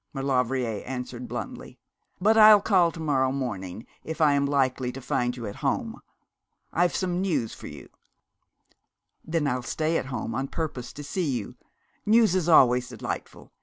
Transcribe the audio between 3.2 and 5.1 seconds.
morning, if I am likely to